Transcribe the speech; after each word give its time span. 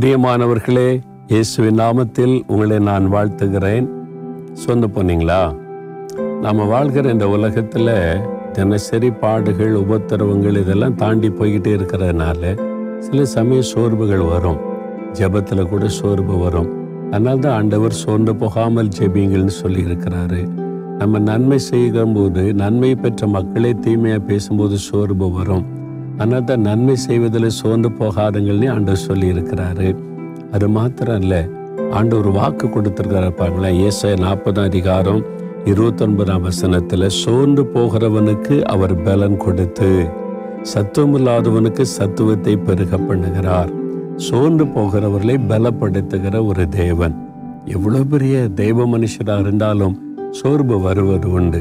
பிரியமானவர்களே 0.00 1.00
இயேசுவின் 1.26 1.78
நாமத்தில் 1.78 2.42
உங்களை 2.46 2.78
நான் 2.78 3.12
வாழ்த்துகிறேன். 3.12 3.88
சொந்த 4.52 4.86
போனீங்களா? 4.86 5.56
நம்ம 6.40 6.64
வாழ்கிற 6.64 7.10
இந்த 7.10 7.28
உலகத்தில் 7.28 8.20
தினசரி 8.52 9.10
பாடுகள் 9.10 9.74
உபத்திரவங்கள் 9.74 10.60
இதெல்லாம் 10.60 10.94
தாண்டி 10.94 11.28
போய்கிட்டே 11.28 11.76
இருக்கிறதுனால 11.76 12.60
சில 12.98 13.24
சமய 13.24 13.62
சோர்வுகள் 13.62 14.20
வரும். 14.20 14.56
ஜெபத்தில் 15.12 15.68
கூட 15.68 15.88
சோர்வு 15.88 16.38
வரும். 16.38 16.68
அதனால 17.10 17.36
தான் 17.36 17.56
ஆண்டவர் 17.56 17.92
சோர்ந்து 17.92 18.36
போகாமல் 18.36 18.88
ஜெபிங்கள்னு 18.88 19.56
சொல்லி 19.62 19.82
இருக்கிறாரு 19.82 20.48
நம்ம 20.98 21.18
நன்மை 21.18 21.58
செய்யும்போது 21.58 22.54
நன்மை 22.54 22.94
பெற்ற 22.94 23.26
மக்களே 23.26 23.72
தீமையாக 23.72 24.22
பேசும்போது 24.22 24.76
சோர்வு 24.76 25.30
வரும். 25.30 25.84
அதனால 26.18 26.40
தான் 26.40 26.66
நன்மை 26.68 26.96
செய்வதில் 26.96 27.56
சோர்ந்து 27.60 27.88
போகாதங்கள்னு 27.98 28.68
ஆண்டவர் 28.74 29.06
சொல்லி 29.08 29.26
இருக்கிறாரு 29.34 29.88
அது 30.54 30.66
மாத்திரம் 30.76 31.20
இல்லை 31.20 31.40
ஆண்டு 31.96 32.14
ஒரு 32.18 32.30
வாக்கு 32.36 32.66
கொடுத்துருக்காரு 32.66 33.30
பாருங்களேன். 33.40 33.76
ஏசாய 33.88 34.14
நாற்பதாம் 34.26 34.68
அதிகாரம் 34.70 35.20
இருபத்தொன்பதாம் 35.70 36.46
வசனத்தில் 36.48 37.06
சோர்ந்து 37.22 37.62
போகிறவனுக்கு 37.74 38.56
அவர் 38.74 38.94
பலன் 39.02 39.36
கொடுத்து 39.36 39.90
சத்துவமில்லாதவனுக்கு 40.72 41.84
சத்துவத்தை 41.96 42.54
பெருக 42.66 42.96
பண்ணுகிறார். 43.08 43.70
சோர்ந்து 44.26 44.66
போகிறவர்களை 44.66 45.36
பலப்படுத்துகிற 45.50 46.36
ஒரு 46.46 46.64
தேவன். 46.80 47.14
எவ்வளோ 47.74 48.00
பெரிய 48.12 48.36
தெய்வ 48.62 48.86
மனுஷராக 48.94 49.44
இருந்தாலும் 49.46 49.94
சோர்வு 50.30 50.76
வருவது 50.80 51.30
உண்டு. 51.30 51.60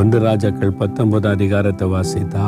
ஒன்று 0.00 0.18
ராஜாக்கள் 0.18 0.78
பத்தொன்பது 0.82 1.28
அதிகாரத்தை 1.28 1.88
வாசித்தா 1.94 2.46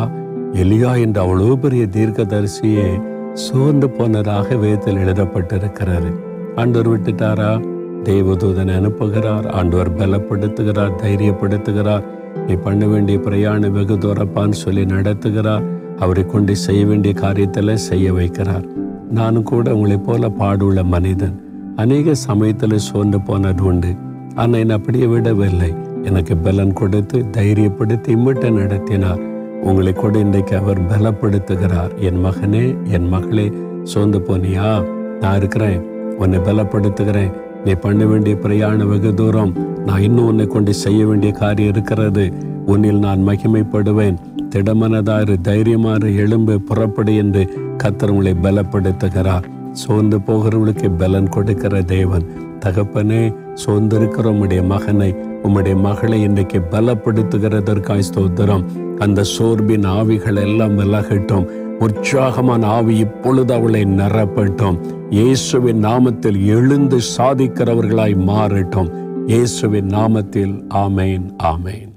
எலியா 0.55 1.01
என்ற 1.01 1.21
அவ்வளவு 1.21 1.59
பெரிய 1.59 1.85
தீர்க்கதரிசியே 1.85 3.03
சோர்ந்து 3.33 3.91
போனதாக 3.91 4.57
வேதத்தில் 4.57 4.97
எழுதப்பட்டிருக்கிறாரு 4.97 6.11
ஆண்டவர் 6.57 6.91
விட்டுட்டாரா? 6.91 7.65
தேவதூதனை 8.05 8.75
அனுப்புகிறார் 8.81 9.49
ஆண்டவர் 9.49 9.97
பலப்படுத்துகிறார் 9.97 10.93
தைரியப்படுத்துகிறார். 11.03 12.05
நீ 12.47 12.55
பண்ண 12.55 12.87
வேண்டிய 12.87 13.19
பிரயாணம் 13.19 13.73
வெகு 13.73 13.95
தூரப்பான்னு 13.95 14.51
சொல்லி 14.51 14.85
நடத்துகிறார். 14.85 15.63
அவரை 15.99 16.27
கொண்டு 16.27 16.57
செய்ய 16.57 16.87
வேண்டிய 16.87 17.15
காரியத்தில் 17.21 17.75
செய்ய 17.75 18.13
வைக்கிறார். 18.13 18.65
நானும் 19.11 19.43
கூட 19.43 19.75
உங்களைப் 19.75 20.07
போல 20.07 20.33
பாடுள்ள 20.39 20.85
மனிதன். 20.85 21.45
அநேக 21.77 22.15
சமயத்தில் 22.15 22.79
சோர்ந்து 22.79 23.21
போனது 23.21 23.65
உண்டு. 23.65 23.95
ஆனால் 24.35 24.61
என்னை 24.61 24.77
அப்படியே 24.77 25.07
விடவில்லை. 25.07 25.75
எனக்கு 26.03 26.37
பலன் 26.37 26.73
கொடுத்து 26.73 27.25
தைரியப்படுத்தி 27.33 28.09
இம்மிட்ட 28.09 28.51
நடத்தினார். 28.51 29.33
உங்களை 29.65 29.93
கூட 29.93 30.19
இன்றைக்கு 30.19 30.57
அவர் 30.57 30.81
பலப்படுத்துகிறார். 30.83 31.99
என் 31.99 32.25
மகனே 32.25 32.77
என் 32.89 33.09
மகளே 33.09 33.53
சோர்ந்து 33.83 34.19
போனியா 34.19 34.85
நான் 35.21 35.37
இருக்கிறேன். 35.37 35.83
உன்னை 36.19 36.39
பலப்படுத்துகிறேன். 36.39 37.33
நீ 37.65 37.73
பண்ண 37.73 38.05
வேண்டிய 38.05 38.37
பிரயாணம் 38.37 38.89
வெகு 38.89 39.15
தூரம். 39.15 39.53
நான் 39.87 40.03
இன்னும் 40.03 40.27
உன்னை 40.27 40.47
கொண்டு 40.47 40.75
செய்ய 40.75 41.07
வேண்டிய 41.07 41.33
காரியம் 41.33 41.71
இருக்கிறது. 41.71 42.33
உன்னில் 42.67 42.99
நான் 42.99 43.29
மகிமைப்படுவேன். 43.29 44.17
திடமனதாறு 44.51 45.37
தைரியமாறு 45.43 46.09
எழும்பு 46.17 46.59
புறப்படு 46.59 47.17
என்று 47.17 47.49
கத்தர் 47.83 48.09
உங்களை 48.09 48.35
பலப்படுத்துகிறார். 48.43 49.45
சோர்ந்து 49.73 50.19
போகிறவர்களுக்கு 50.19 50.91
பலன் 50.99 51.29
கொடுக்கிற 51.29 51.83
தேவன். 51.83 52.23
தகப்பனே 52.61 53.35
சோர்ந்திருக்கிற 53.67 54.39
உடைய 54.39 54.63
மகனை 54.63 55.15
உம்முடைய 55.45 55.77
மகளை 55.77 56.23
இன்றைக்கு 56.23 56.63
பலப்படுத்துகிறதற்காய் 56.71 58.03
ஸ்தோத்திரம். 58.13 58.65
அந்த 58.99 59.25
சோர்பின் 59.39 59.87
ஆவிகள் 59.87 60.37
எல்லாம் 60.37 60.79
விலகட்டும். 60.79 61.47
உற்சாகமான 61.79 62.67
ஆவி 62.67 62.97
இப்பொழுது 62.97 63.55
அவளை 63.55 63.85
நிரப்பட்டும். 63.85 64.79
இயேசுவின் 65.11 65.85
நாமத்தில் 65.85 66.45
எழுந்து 66.45 66.99
சாதிக்கிறவர்களாய் 67.17 68.17
மாறட்டும். 68.27 68.93
இயேசுவின் 69.27 69.89
நாமத்தில் 69.89 70.55
ஆமேன் 70.75 71.27
ஆமேன். 71.43 71.94